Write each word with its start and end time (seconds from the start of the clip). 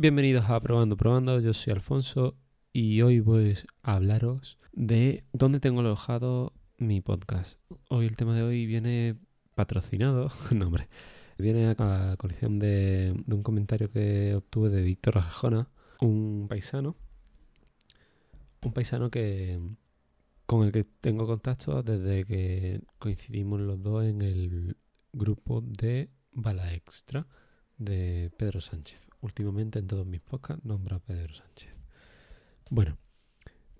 Bienvenidos 0.00 0.48
a 0.48 0.60
Probando 0.60 0.96
Probando, 0.96 1.40
yo 1.40 1.52
soy 1.52 1.72
Alfonso 1.72 2.36
y 2.72 3.02
hoy 3.02 3.18
voy 3.18 3.58
a 3.82 3.96
hablaros 3.96 4.56
de 4.72 5.24
dónde 5.32 5.58
tengo 5.58 5.80
alojado 5.80 6.52
mi 6.76 7.00
podcast. 7.00 7.60
Hoy 7.88 8.06
el 8.06 8.14
tema 8.14 8.36
de 8.36 8.44
hoy 8.44 8.64
viene 8.64 9.16
patrocinado, 9.56 10.30
no 10.54 10.66
hombre, 10.66 10.88
viene 11.36 11.74
a 11.76 12.14
colección 12.16 12.60
de, 12.60 13.12
un 13.26 13.42
comentario 13.42 13.90
que 13.90 14.36
obtuve 14.36 14.68
de 14.68 14.82
Víctor 14.82 15.18
Arjona, 15.18 15.68
un 16.00 16.46
paisano, 16.48 16.94
un 18.62 18.72
paisano 18.72 19.10
que 19.10 19.58
con 20.46 20.64
el 20.64 20.70
que 20.70 20.84
tengo 20.84 21.26
contacto 21.26 21.82
desde 21.82 22.24
que 22.24 22.82
coincidimos 23.00 23.58
los 23.58 23.82
dos 23.82 24.04
en 24.04 24.22
el 24.22 24.76
grupo 25.12 25.60
de 25.60 26.08
Bala 26.30 26.72
Extra 26.72 27.26
de 27.78 28.30
Pedro 28.36 28.60
Sánchez. 28.60 29.08
Últimamente 29.20 29.78
en 29.78 29.86
todos 29.86 30.06
mis 30.06 30.20
podcasts 30.20 30.64
nombra 30.64 30.96
a 30.96 31.00
Pedro 31.00 31.34
Sánchez. 31.34 31.74
Bueno, 32.70 32.98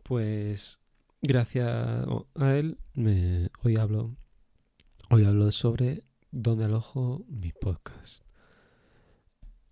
pues 0.02 0.80
gracias 1.20 1.66
a 1.68 2.54
él 2.54 2.78
me, 2.94 3.50
hoy 3.62 3.76
hablo 3.76 4.16
hoy 5.10 5.24
hablo 5.24 5.50
sobre 5.52 6.04
dónde 6.30 6.64
alojo 6.64 7.24
mis 7.28 7.54
podcasts. 7.54 8.24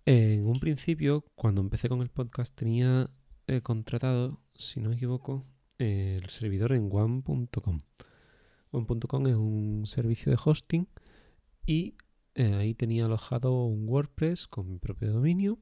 En 0.05 0.47
un 0.47 0.59
principio, 0.59 1.25
cuando 1.35 1.61
empecé 1.61 1.89
con 1.89 2.01
el 2.01 2.09
podcast, 2.09 2.55
tenía 2.55 3.09
eh, 3.47 3.61
contratado, 3.61 4.39
si 4.55 4.79
no 4.79 4.89
me 4.89 4.95
equivoco, 4.95 5.45
el 5.77 6.27
servidor 6.29 6.73
en 6.73 6.89
one.com. 6.91 7.81
One.com 8.71 9.27
es 9.27 9.35
un 9.35 9.83
servicio 9.85 10.31
de 10.31 10.39
hosting 10.43 10.87
y 11.65 11.95
eh, 12.37 12.53
ahí 12.53 12.75
tenía 12.75 13.05
alojado 13.05 13.65
un 13.65 13.89
WordPress 13.89 14.47
con 14.47 14.69
mi 14.69 14.77
propio 14.77 15.11
dominio 15.11 15.57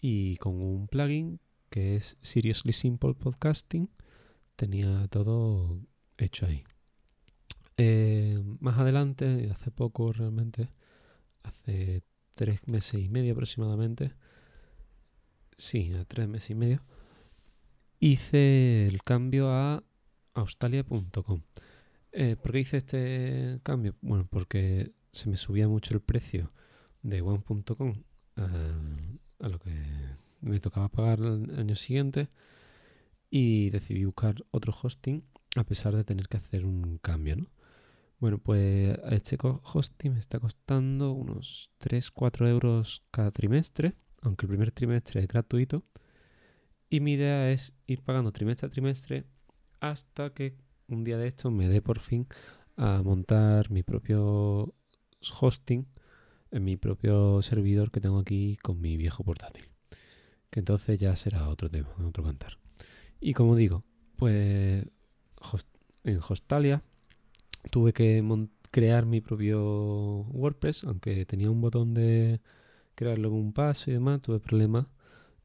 y 0.00 0.38
con 0.38 0.54
un 0.62 0.88
plugin 0.88 1.38
que 1.68 1.96
es 1.96 2.16
Seriously 2.22 2.72
Simple 2.72 3.12
Podcasting. 3.12 3.90
Tenía 4.56 5.06
todo 5.08 5.78
hecho 6.16 6.46
ahí. 6.46 6.64
Eh, 7.76 8.42
más 8.58 8.78
adelante, 8.78 9.50
hace 9.50 9.70
poco 9.70 10.14
realmente, 10.14 10.70
hace 11.42 12.04
tres 12.32 12.66
meses 12.66 12.98
y 13.02 13.10
medio 13.10 13.34
aproximadamente, 13.34 14.14
sí, 15.58 15.92
a 15.92 16.06
tres 16.06 16.26
meses 16.26 16.48
y 16.48 16.54
medio, 16.54 16.82
hice 17.98 18.86
el 18.86 19.02
cambio 19.02 19.50
a 19.50 19.84
australia.com. 20.32 21.42
Eh, 22.12 22.36
¿Por 22.36 22.52
qué 22.52 22.60
hice 22.60 22.78
este 22.78 23.60
cambio? 23.62 23.94
Bueno, 24.00 24.26
porque 24.30 24.92
se 25.12 25.28
me 25.28 25.36
subía 25.36 25.68
mucho 25.68 25.94
el 25.94 26.00
precio 26.00 26.52
de 27.02 27.22
one.com 27.22 28.02
a, 28.36 29.48
lo 29.48 29.58
que 29.58 29.72
me 30.40 30.60
tocaba 30.60 30.88
pagar 30.88 31.20
el 31.20 31.58
año 31.58 31.76
siguiente 31.76 32.28
y 33.30 33.70
decidí 33.70 34.04
buscar 34.04 34.36
otro 34.50 34.74
hosting 34.80 35.24
a 35.56 35.64
pesar 35.64 35.96
de 35.96 36.04
tener 36.04 36.28
que 36.28 36.36
hacer 36.36 36.64
un 36.64 36.98
cambio, 36.98 37.36
¿no? 37.36 37.46
Bueno, 38.20 38.36
pues 38.36 38.98
este 39.10 39.38
hosting 39.40 40.12
me 40.12 40.18
está 40.18 40.38
costando 40.38 41.12
unos 41.12 41.70
3-4 41.80 42.48
euros 42.48 43.02
cada 43.10 43.30
trimestre, 43.30 43.94
aunque 44.20 44.44
el 44.44 44.50
primer 44.50 44.72
trimestre 44.72 45.22
es 45.22 45.26
gratuito. 45.26 45.84
Y 46.90 47.00
mi 47.00 47.14
idea 47.14 47.50
es 47.50 47.72
ir 47.86 48.02
pagando 48.02 48.30
trimestre 48.30 48.66
a 48.66 48.70
trimestre 48.70 49.24
hasta 49.80 50.34
que 50.34 50.54
un 50.88 51.02
día 51.02 51.16
de 51.16 51.28
esto 51.28 51.50
me 51.50 51.68
dé 51.68 51.80
por 51.80 52.00
fin 52.00 52.26
a 52.76 53.00
montar 53.02 53.70
mi 53.70 53.82
propio 53.82 54.74
hosting 55.40 55.86
en 56.50 56.64
mi 56.64 56.76
propio 56.76 57.42
servidor 57.42 57.90
que 57.90 58.00
tengo 58.00 58.18
aquí 58.18 58.56
con 58.62 58.80
mi 58.80 58.96
viejo 58.96 59.24
portátil. 59.24 59.64
Que 60.50 60.60
entonces 60.60 60.98
ya 60.98 61.14
será 61.16 61.48
otro 61.48 61.70
tema, 61.70 61.88
otro 62.04 62.24
cantar. 62.24 62.58
Y 63.20 63.34
como 63.34 63.54
digo, 63.54 63.84
pues 64.16 64.84
en 66.04 66.20
Hostalia 66.28 66.82
tuve 67.70 67.92
que 67.92 68.22
crear 68.70 69.06
mi 69.06 69.20
propio 69.20 70.22
WordPress, 70.30 70.84
aunque 70.84 71.26
tenía 71.26 71.50
un 71.50 71.60
botón 71.60 71.94
de 71.94 72.40
crearlo 72.94 73.28
en 73.28 73.34
un 73.34 73.52
paso 73.52 73.90
y 73.90 73.94
demás, 73.94 74.20
tuve 74.22 74.40
problemas 74.40 74.86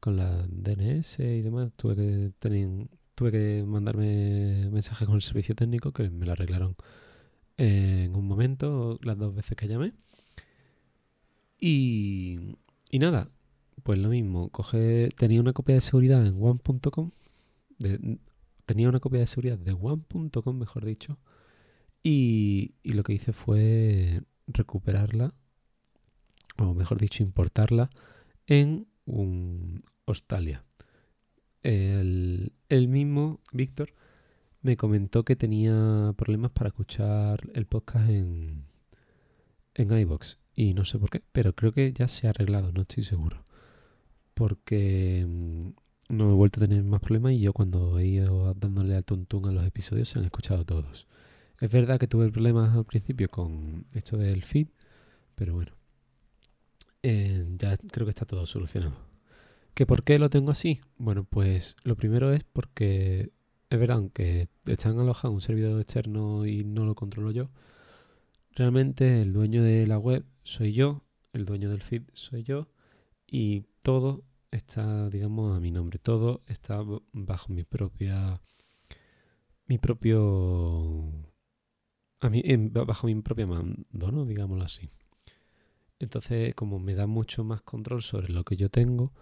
con 0.00 0.16
la 0.16 0.46
DNS 0.48 1.20
y 1.20 1.42
demás, 1.42 1.72
tuve 1.76 1.96
que 1.96 2.32
tener, 2.38 2.88
tuve 3.14 3.32
que 3.32 3.64
mandarme 3.66 4.68
mensajes 4.70 5.06
con 5.06 5.16
el 5.16 5.22
servicio 5.22 5.54
técnico 5.54 5.92
que 5.92 6.08
me 6.10 6.26
lo 6.26 6.32
arreglaron 6.32 6.76
en 7.58 8.14
un 8.14 8.26
momento, 8.26 8.98
las 9.02 9.18
dos 9.18 9.34
veces 9.34 9.56
que 9.56 9.68
llamé. 9.68 9.92
Y, 11.58 12.56
y 12.90 12.98
nada, 12.98 13.30
pues 13.82 13.98
lo 13.98 14.08
mismo, 14.08 14.50
coge, 14.50 15.08
tenía 15.16 15.40
una 15.40 15.52
copia 15.52 15.76
de 15.76 15.80
seguridad 15.80 16.26
en 16.26 16.42
one.com, 16.42 17.10
tenía 18.66 18.88
una 18.88 19.00
copia 19.00 19.20
de 19.20 19.26
seguridad 19.26 19.58
de 19.58 19.72
one.com, 19.72 20.58
mejor 20.58 20.84
dicho, 20.84 21.18
y, 22.02 22.74
y, 22.82 22.92
lo 22.92 23.02
que 23.02 23.14
hice 23.14 23.32
fue 23.32 24.22
recuperarla, 24.46 25.34
o 26.58 26.74
mejor 26.74 27.00
dicho, 27.00 27.22
importarla 27.22 27.90
en 28.46 28.86
un 29.06 29.82
Australia. 30.06 30.64
El, 31.62 32.52
el 32.68 32.88
mismo, 32.88 33.40
Víctor, 33.52 33.92
me 34.66 34.76
comentó 34.76 35.24
que 35.24 35.36
tenía 35.36 36.12
problemas 36.16 36.50
para 36.50 36.68
escuchar 36.68 37.40
el 37.54 37.66
podcast 37.66 38.10
en, 38.10 38.64
en 39.74 39.98
iBox. 39.98 40.38
Y 40.56 40.74
no 40.74 40.84
sé 40.84 40.98
por 40.98 41.08
qué, 41.08 41.22
pero 41.32 41.54
creo 41.54 41.72
que 41.72 41.92
ya 41.92 42.08
se 42.08 42.26
ha 42.26 42.30
arreglado, 42.30 42.72
no 42.72 42.82
estoy 42.82 43.04
seguro. 43.04 43.44
Porque 44.34 45.24
mm, 45.24 45.68
no 46.08 46.32
he 46.32 46.34
vuelto 46.34 46.58
a 46.58 46.66
tener 46.66 46.82
más 46.82 47.00
problemas 47.00 47.32
y 47.34 47.40
yo 47.40 47.52
cuando 47.52 47.96
he 48.00 48.06
ido 48.06 48.52
dándole 48.54 48.96
al 48.96 49.04
tuntún 49.04 49.46
a 49.46 49.52
los 49.52 49.64
episodios 49.64 50.08
se 50.08 50.18
han 50.18 50.24
escuchado 50.24 50.64
todos. 50.64 51.06
Es 51.60 51.70
verdad 51.70 52.00
que 52.00 52.08
tuve 52.08 52.28
problemas 52.32 52.76
al 52.76 52.84
principio 52.84 53.28
con 53.28 53.86
esto 53.92 54.16
del 54.16 54.42
feed, 54.42 54.66
pero 55.36 55.54
bueno, 55.54 55.72
eh, 57.04 57.46
ya 57.56 57.76
creo 57.76 58.04
que 58.04 58.10
está 58.10 58.24
todo 58.24 58.46
solucionado. 58.46 58.96
¿Que 59.74 59.86
por 59.86 60.02
qué 60.02 60.18
lo 60.18 60.28
tengo 60.28 60.50
así? 60.50 60.80
Bueno, 60.98 61.22
pues 61.22 61.76
lo 61.84 61.94
primero 61.94 62.32
es 62.32 62.42
porque 62.42 63.30
es 63.70 63.78
verdad, 63.78 63.96
aunque 63.98 64.48
están 64.66 64.98
alojados 64.98 65.34
un 65.34 65.40
servidor 65.40 65.80
externo 65.80 66.46
y 66.46 66.64
no 66.64 66.84
lo 66.84 66.94
controlo 66.94 67.30
yo, 67.30 67.50
realmente 68.52 69.22
el 69.22 69.32
dueño 69.32 69.62
de 69.62 69.86
la 69.86 69.98
web 69.98 70.24
soy 70.42 70.72
yo, 70.72 71.02
el 71.32 71.44
dueño 71.44 71.70
del 71.70 71.82
feed 71.82 72.04
soy 72.12 72.42
yo 72.44 72.68
y 73.26 73.64
todo 73.82 74.24
está, 74.50 75.08
digamos, 75.10 75.56
a 75.56 75.60
mi 75.60 75.70
nombre. 75.70 75.98
Todo 75.98 76.42
está 76.46 76.82
bajo 77.12 77.52
mi 77.52 77.64
propia, 77.64 78.40
mi 79.66 79.78
propio, 79.78 81.12
a 82.20 82.28
mi, 82.30 82.42
bajo 82.68 83.06
mi 83.06 83.14
propia 83.22 83.46
mando, 83.46 84.12
¿no? 84.12 84.24
Digámoslo 84.24 84.64
así. 84.64 84.90
Entonces, 85.98 86.54
como 86.54 86.78
me 86.78 86.94
da 86.94 87.06
mucho 87.06 87.44
más 87.44 87.62
control 87.62 88.02
sobre 88.02 88.28
lo 88.28 88.44
que 88.44 88.56
yo 88.56 88.70
tengo, 88.70 89.12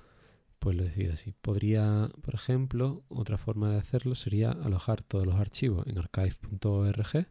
pues 0.65 0.79
lo 0.79 0.85
decido 0.85 1.13
así. 1.13 1.35
Podría, 1.43 2.11
por 2.23 2.35
ejemplo, 2.35 3.05
otra 3.11 3.37
forma 3.37 3.71
de 3.71 3.77
hacerlo 3.77 4.15
sería 4.15 4.51
alojar 4.51 5.03
todos 5.03 5.27
los 5.27 5.35
archivos 5.35 5.87
en 5.87 5.99
archive.org, 5.99 7.29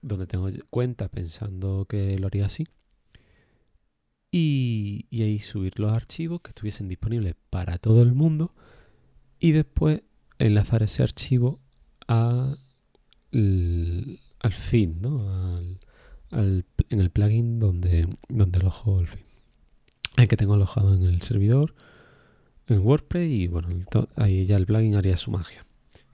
donde 0.00 0.26
tengo 0.26 0.48
cuenta 0.70 1.08
pensando 1.08 1.84
que 1.86 2.18
lo 2.18 2.28
haría 2.28 2.46
así. 2.46 2.66
Y, 4.30 5.06
ahí 5.12 5.38
subir 5.38 5.78
los 5.78 5.92
archivos 5.92 6.40
que 6.40 6.48
estuviesen 6.48 6.88
disponibles 6.88 7.34
para 7.50 7.76
todo 7.76 8.00
el 8.00 8.14
mundo 8.14 8.54
y 9.38 9.52
después 9.52 10.00
enlazar 10.38 10.82
ese 10.82 11.02
archivo 11.02 11.60
al 12.06 12.56
feed, 14.50 14.88
¿no? 14.96 15.60
en 16.30 16.64
el 16.88 17.10
plugin 17.10 17.58
donde, 17.58 18.08
donde 18.30 18.60
alojo 18.60 18.98
el 18.98 19.08
feed. 19.08 19.24
El 20.16 20.26
que 20.26 20.38
tengo 20.38 20.54
alojado 20.54 20.94
en 20.94 21.02
el 21.02 21.20
servidor 21.20 21.74
en 22.68 22.86
WordPress 22.86 23.30
y 23.30 23.46
bueno, 23.48 23.68
ahí 24.16 24.46
ya 24.46 24.56
el 24.56 24.66
plugin 24.66 24.94
haría 24.94 25.16
su 25.16 25.30
magia 25.30 25.64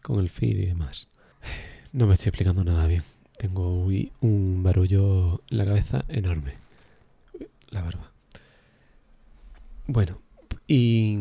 con 0.03 0.21
el 0.21 0.31
feed 0.31 0.59
y 0.59 0.67
demás. 0.67 1.09
No 1.93 2.09
me 2.09 2.15
estoy 2.15 2.31
explicando 2.31 2.65
nada 2.65 2.89
bien. 2.89 3.05
Tengo 3.39 3.87
un 4.21 4.62
barullo 4.65 5.43
en 5.49 5.59
la 5.59 5.65
cabeza 5.65 6.05
enorme. 6.09 6.55
La 7.71 7.83
barba. 7.83 8.11
Bueno, 9.87 10.21
y, 10.67 11.17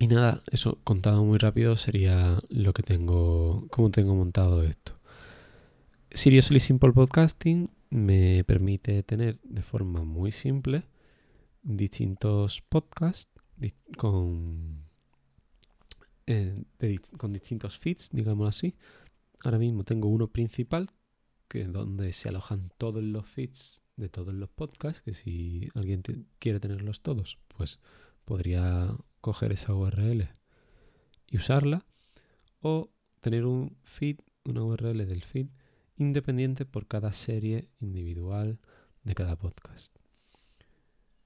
y 0.00 0.06
nada, 0.08 0.42
eso 0.50 0.78
contado 0.82 1.24
muy 1.24 1.38
rápido 1.38 1.76
sería 1.76 2.36
lo 2.48 2.72
que 2.72 2.82
tengo, 2.82 3.64
cómo 3.70 3.92
tengo 3.92 4.16
montado 4.16 4.64
esto. 4.64 4.98
Seriously 6.10 6.58
Simple 6.58 6.92
Podcasting 6.92 7.70
me 7.90 8.42
permite 8.42 9.04
tener 9.04 9.38
de 9.44 9.62
forma 9.62 10.02
muy 10.02 10.32
simple 10.32 10.82
distintos 11.62 12.60
podcasts 12.68 13.33
con, 13.96 14.84
eh, 16.26 16.64
con 17.16 17.32
distintos 17.32 17.78
feeds, 17.78 18.10
digámoslo 18.10 18.48
así. 18.48 18.74
Ahora 19.42 19.58
mismo 19.58 19.84
tengo 19.84 20.08
uno 20.08 20.28
principal, 20.28 20.90
que 21.48 21.64
donde 21.64 22.12
se 22.12 22.28
alojan 22.28 22.70
todos 22.78 23.02
los 23.02 23.26
feeds 23.26 23.84
de 23.96 24.08
todos 24.08 24.34
los 24.34 24.50
podcasts, 24.50 25.02
que 25.02 25.12
si 25.12 25.68
alguien 25.74 26.02
quiere 26.38 26.60
tenerlos 26.60 27.00
todos, 27.02 27.38
pues 27.48 27.78
podría 28.24 28.96
coger 29.20 29.52
esa 29.52 29.74
URL 29.74 30.28
y 31.28 31.36
usarla, 31.36 31.84
o 32.60 32.90
tener 33.20 33.44
un 33.44 33.76
feed, 33.84 34.18
una 34.44 34.62
URL 34.64 35.06
del 35.06 35.22
feed 35.22 35.48
independiente 35.96 36.64
por 36.64 36.86
cada 36.86 37.12
serie 37.12 37.68
individual 37.80 38.58
de 39.04 39.14
cada 39.14 39.36
podcast. 39.36 40.03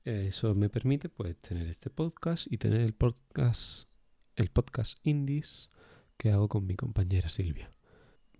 Eso 0.08 0.54
me 0.54 0.70
permite 0.70 1.10
pues 1.10 1.36
tener 1.36 1.68
este 1.68 1.90
podcast 1.90 2.50
y 2.50 2.56
tener 2.56 2.80
el 2.80 2.94
podcast 2.94 3.90
el 4.36 4.48
podcast 4.48 4.98
Indies 5.02 5.68
que 6.16 6.30
hago 6.30 6.48
con 6.48 6.66
mi 6.66 6.76
compañera 6.76 7.28
Silvia. 7.28 7.74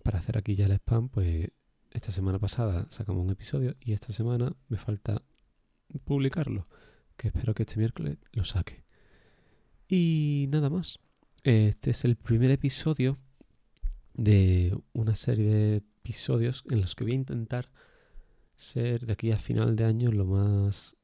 Para 0.03 0.19
hacer 0.19 0.39
aquí 0.39 0.55
ya 0.55 0.65
el 0.65 0.73
spam, 0.73 1.11
pues 1.11 1.51
esta 1.91 2.11
semana 2.11 2.39
pasada 2.39 2.87
sacamos 2.89 3.23
un 3.23 3.33
episodio 3.33 3.77
y 3.81 3.93
esta 3.93 4.15
semana 4.15 4.57
me 4.69 4.79
falta 4.79 5.21
publicarlo, 6.07 6.67
que 7.19 7.29
espero 7.29 7.53
que 7.53 7.65
este 7.65 7.77
miércoles 7.77 8.17
lo 8.33 8.47
saque. 8.47 8.83
Y 9.89 10.47
nada 10.49 10.71
más. 10.71 11.01
Este 11.45 11.91
es 11.91 12.03
el 12.07 12.17
primer 12.17 12.51
episodio 12.51 13.19
de 14.15 14.75
una 14.95 15.15
serie 15.17 15.55
de 15.55 15.77
episodios 15.77 16.65
en 16.71 16.81
los 16.81 16.95
que 16.95 17.05
voy 17.05 17.13
a 17.13 17.17
intentar 17.17 17.71
ser 18.57 19.05
de 19.05 19.13
aquí 19.13 19.33
a 19.33 19.39
final 19.39 19.77
de 19.77 19.85
año 19.85 20.11
lo 20.11 20.25
más 20.25 20.98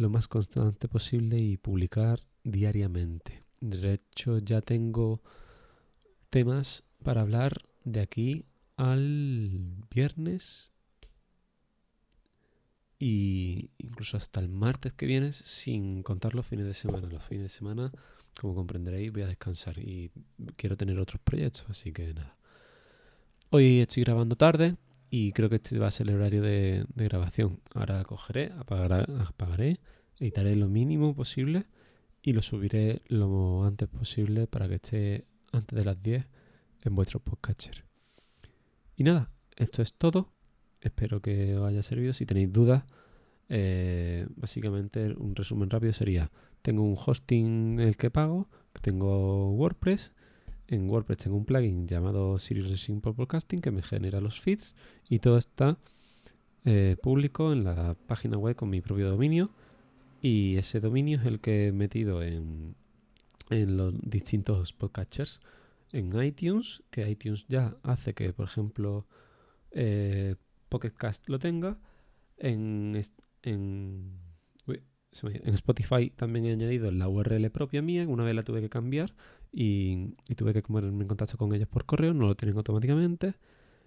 lo 0.00 0.08
más 0.08 0.28
constante 0.28 0.88
posible 0.88 1.38
y 1.38 1.58
publicar 1.58 2.20
diariamente. 2.42 3.44
De 3.60 3.94
hecho, 3.94 4.38
ya 4.38 4.62
tengo 4.62 5.22
temas 6.30 6.84
para 7.02 7.20
hablar 7.20 7.66
de 7.84 8.00
aquí 8.00 8.46
al 8.76 9.60
viernes 9.94 10.72
y 12.98 13.70
incluso 13.76 14.16
hasta 14.16 14.40
el 14.40 14.48
martes 14.48 14.94
que 14.94 15.04
viene 15.04 15.32
sin 15.32 16.02
contar 16.02 16.34
los 16.34 16.46
fines 16.46 16.64
de 16.64 16.74
semana. 16.74 17.06
Los 17.06 17.22
fines 17.24 17.42
de 17.42 17.48
semana, 17.50 17.92
como 18.40 18.54
comprenderéis, 18.54 19.12
voy 19.12 19.22
a 19.22 19.26
descansar 19.26 19.78
y 19.78 20.10
quiero 20.56 20.78
tener 20.78 20.98
otros 20.98 21.20
proyectos, 21.22 21.66
así 21.68 21.92
que 21.92 22.14
nada. 22.14 22.36
Hoy 23.50 23.80
estoy 23.80 24.04
grabando 24.04 24.34
tarde 24.34 24.76
y 25.10 25.32
creo 25.32 25.48
que 25.48 25.56
este 25.56 25.78
va 25.78 25.88
a 25.88 25.90
ser 25.90 26.08
el 26.08 26.16
horario 26.16 26.40
de, 26.40 26.86
grabación. 26.94 27.60
Ahora 27.74 28.04
cogeré, 28.04 28.52
apagaré, 28.56 29.80
editaré 30.18 30.54
lo 30.54 30.68
mínimo 30.68 31.14
posible 31.14 31.66
y 32.22 32.32
lo 32.32 32.42
subiré 32.42 33.02
lo 33.08 33.64
antes 33.64 33.88
posible 33.88 34.46
para 34.46 34.68
que 34.68 34.76
esté 34.76 35.26
antes 35.52 35.76
de 35.76 35.84
las 35.84 36.00
10 36.00 36.26
en 36.82 36.94
vuestro 36.94 37.18
podcatcher. 37.18 37.84
Y 38.96 39.02
nada, 39.02 39.30
esto 39.56 39.82
es 39.82 39.94
todo. 39.94 40.32
Espero 40.80 41.20
que 41.20 41.56
os 41.56 41.68
haya 41.68 41.82
servido. 41.82 42.12
Si 42.12 42.24
tenéis 42.24 42.52
dudas, 42.52 42.84
eh, 43.48 44.26
básicamente 44.36 45.12
un 45.14 45.34
resumen 45.34 45.70
rápido 45.70 45.92
sería, 45.92 46.30
tengo 46.62 46.82
un 46.82 46.96
hosting 46.96 47.80
en 47.80 47.88
el 47.88 47.96
que 47.96 48.10
pago, 48.10 48.48
tengo 48.80 49.50
WordPress 49.54 50.12
en 50.70 50.88
WordPress 50.88 51.18
tengo 51.18 51.36
un 51.36 51.44
plugin 51.44 51.86
llamado 51.86 52.38
Sirius 52.38 52.80
Simple 52.80 53.12
Podcasting 53.12 53.60
que 53.60 53.72
me 53.72 53.82
genera 53.82 54.20
los 54.20 54.40
feeds 54.40 54.76
y 55.08 55.18
todo 55.18 55.36
está 55.36 55.76
eh, 56.64 56.96
público 57.02 57.52
en 57.52 57.64
la 57.64 57.96
página 58.06 58.38
web 58.38 58.54
con 58.54 58.70
mi 58.70 58.80
propio 58.80 59.10
dominio 59.10 59.50
y 60.22 60.56
ese 60.56 60.80
dominio 60.80 61.18
es 61.18 61.26
el 61.26 61.40
que 61.40 61.68
he 61.68 61.72
metido 61.72 62.22
en, 62.22 62.76
en 63.50 63.76
los 63.76 63.94
distintos 64.00 64.72
podcatchers 64.72 65.40
en 65.92 66.22
iTunes, 66.22 66.82
que 66.90 67.08
iTunes 67.08 67.46
ya 67.48 67.76
hace 67.82 68.14
que, 68.14 68.32
por 68.32 68.46
ejemplo, 68.46 69.06
eh, 69.72 70.36
Pocket 70.68 70.92
lo 71.26 71.38
tenga. 71.40 71.78
En, 72.36 73.00
en, 73.42 74.18
en 75.12 75.54
Spotify 75.54 76.10
también 76.10 76.46
he 76.46 76.52
añadido 76.52 76.92
la 76.92 77.08
URL 77.08 77.50
propia 77.50 77.82
mía, 77.82 78.06
una 78.06 78.24
vez 78.24 78.34
la 78.34 78.44
tuve 78.44 78.60
que 78.60 78.70
cambiar 78.70 79.14
y, 79.52 80.14
tuve 80.36 80.52
que 80.52 80.62
ponerme 80.62 81.02
en 81.02 81.08
contacto 81.08 81.36
con 81.36 81.52
ellos 81.54 81.68
por 81.68 81.84
correo, 81.84 82.14
no 82.14 82.26
lo 82.26 82.36
tienen 82.36 82.56
automáticamente. 82.56 83.34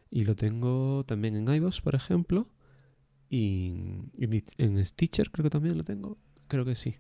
Y 0.10 0.26
lo 0.26 0.36
tengo 0.36 1.04
también 1.06 1.36
en 1.36 1.54
iVoox, 1.54 1.82
por 1.82 1.96
ejemplo. 1.96 2.48
Y, 3.30 3.74
en 4.58 4.86
Stitcher 4.86 5.32
creo 5.32 5.44
que 5.44 5.50
también 5.50 5.78
lo 5.78 5.84
tengo. 5.84 6.18
Creo 6.48 6.66
que 6.66 6.76
sí. 6.76 6.96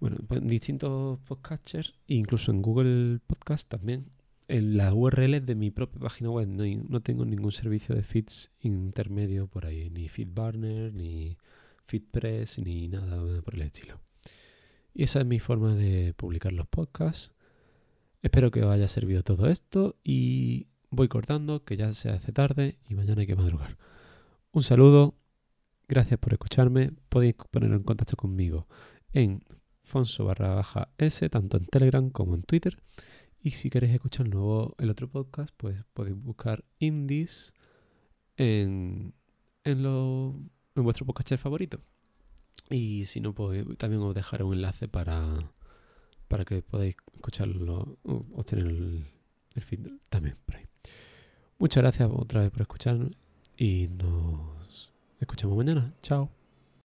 Bueno, 0.00 0.18
pues 0.28 0.42
en 0.42 0.48
distintos 0.48 1.18
podcasters, 1.20 1.94
incluso 2.06 2.50
en 2.50 2.60
Google 2.60 3.20
Podcast 3.26 3.68
también. 3.68 4.10
En 4.48 4.76
la 4.76 4.92
URL 4.92 5.44
de 5.44 5.54
mi 5.54 5.70
propia 5.70 6.00
página 6.00 6.30
web 6.30 6.46
no, 6.46 6.64
no 6.88 7.00
tengo 7.00 7.24
ningún 7.24 7.50
servicio 7.50 7.94
de 7.94 8.02
feeds 8.02 8.50
intermedio 8.60 9.48
por 9.48 9.66
ahí, 9.66 9.90
ni 9.90 10.08
FeedBurner, 10.08 10.92
ni 10.92 11.36
FeedPress, 11.86 12.58
ni 12.58 12.88
nada 12.88 13.40
por 13.42 13.54
el 13.54 13.62
estilo. 13.62 13.98
Y 14.94 15.04
esa 15.04 15.20
es 15.20 15.26
mi 15.26 15.40
forma 15.40 15.74
de 15.74 16.14
publicar 16.14 16.52
los 16.52 16.66
podcasts. 16.66 17.35
Espero 18.22 18.50
que 18.50 18.62
os 18.62 18.72
haya 18.72 18.88
servido 18.88 19.22
todo 19.22 19.48
esto 19.48 19.96
y 20.02 20.68
voy 20.90 21.08
cortando, 21.08 21.64
que 21.64 21.76
ya 21.76 21.92
se 21.92 22.10
hace 22.10 22.32
tarde 22.32 22.78
y 22.88 22.94
mañana 22.94 23.20
hay 23.20 23.26
que 23.26 23.36
madrugar. 23.36 23.76
Un 24.52 24.62
saludo, 24.62 25.14
gracias 25.88 26.18
por 26.18 26.32
escucharme. 26.32 26.92
Podéis 27.08 27.34
poner 27.50 27.72
en 27.72 27.82
contacto 27.82 28.16
conmigo 28.16 28.66
en 29.12 29.42
Fonso 29.82 30.24
barra 30.24 30.54
baja 30.54 30.88
S, 30.98 31.28
tanto 31.28 31.56
en 31.56 31.66
Telegram 31.66 32.10
como 32.10 32.34
en 32.34 32.42
Twitter. 32.42 32.82
Y 33.40 33.52
si 33.52 33.70
queréis 33.70 33.94
escuchar 33.94 34.28
nuevo 34.28 34.74
el 34.78 34.90
otro 34.90 35.08
podcast, 35.08 35.54
pues 35.56 35.84
podéis 35.94 36.16
buscar 36.16 36.64
Indies 36.80 37.54
en, 38.36 39.14
en, 39.62 39.82
lo, 39.82 40.34
en 40.74 40.82
vuestro 40.82 41.06
podcast 41.06 41.36
favorito. 41.36 41.80
Y 42.70 43.04
si 43.04 43.20
no, 43.20 43.32
pues 43.32 43.64
también 43.78 44.02
os 44.02 44.14
dejaré 44.14 44.42
un 44.42 44.54
enlace 44.54 44.88
para 44.88 45.52
para 46.28 46.44
que 46.44 46.62
podáis 46.62 46.96
escucharlo, 47.14 47.98
obtener 48.34 48.66
el, 48.66 49.06
el 49.54 49.62
feed 49.62 49.86
también 50.08 50.36
por 50.44 50.56
ahí. 50.56 50.64
Muchas 51.58 51.82
gracias 51.82 52.10
otra 52.12 52.42
vez 52.42 52.50
por 52.50 52.62
escucharme 52.62 53.10
y 53.56 53.88
nos 53.88 54.90
escuchamos 55.20 55.56
mañana. 55.56 55.94
Chao. 56.02 56.30